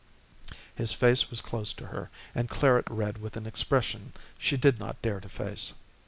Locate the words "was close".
1.29-1.73